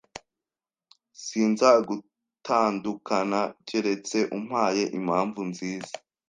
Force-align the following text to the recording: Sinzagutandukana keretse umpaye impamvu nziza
Sinzagutandukana 1.23 3.39
keretse 3.67 4.17
umpaye 4.37 4.83
impamvu 4.97 5.39
nziza 5.49 5.93